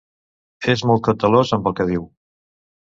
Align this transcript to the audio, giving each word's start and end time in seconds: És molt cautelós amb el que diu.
És 0.73 0.83
molt 0.93 1.05
cautelós 1.09 1.55
amb 1.59 1.71
el 1.73 1.81
que 1.81 1.91
diu. 1.95 2.11